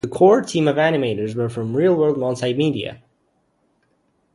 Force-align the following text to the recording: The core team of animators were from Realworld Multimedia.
The 0.03 0.07
core 0.07 0.41
team 0.41 0.67
of 0.67 0.77
animators 0.77 1.35
were 1.35 1.47
from 1.47 1.73
Realworld 1.75 2.17
Multimedia. 2.17 3.03